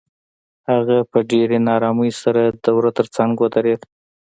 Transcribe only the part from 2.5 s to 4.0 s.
د وره تر څنګ ودرېده.